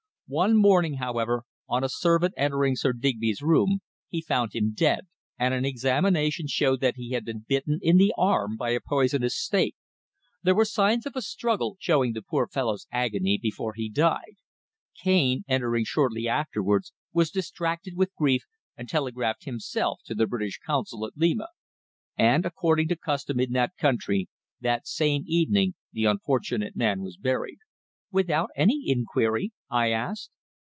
[0.31, 5.01] One morning, however, on a servant entering Sir Digby's room, he found him dead,
[5.37, 9.37] and an examination showed that he had been bitten in the arm by a poisonous
[9.37, 9.75] snake.
[10.41, 14.35] There were signs of a struggle, showing the poor fellow's agony before he died.
[14.97, 18.43] Cane, entering shortly afterwards, was distracted with grief,
[18.77, 21.49] and telegraphed himself to the British Consul at Lima.
[22.17, 24.29] And, according to custom in that country,
[24.61, 27.57] that same evening the unfortunate man was buried."
[28.13, 30.31] "Without any inquiry?" I asked.